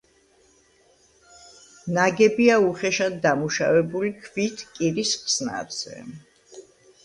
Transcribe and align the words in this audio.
ნაგებია 1.97 2.57
უხეშად 2.71 3.21
დამუშავებული 3.27 4.13
ქვით 4.25 4.67
კირის 4.75 5.15
ხსნარზე. 5.23 6.03